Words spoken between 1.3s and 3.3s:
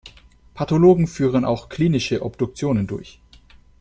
auch klinische Obduktionen durch.